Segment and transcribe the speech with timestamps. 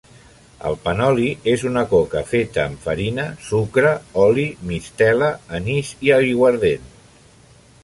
[0.69, 3.93] El panoli és una coca feta amb farina, sucre,
[4.25, 5.31] oli, mistela,
[5.61, 6.93] anís i aiguardent.